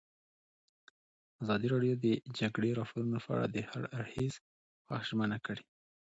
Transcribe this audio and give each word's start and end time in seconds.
ازادي 1.41 1.67
راډیو 1.73 1.93
د 1.97 1.99
د 2.03 2.05
جګړې 2.39 2.69
راپورونه 2.79 3.17
په 3.25 3.29
اړه 3.35 3.45
د 3.49 3.57
هر 3.69 3.83
اړخیز 3.97 4.33
پوښښ 4.85 5.03
ژمنه 5.09 5.37
کړې. 5.45 5.63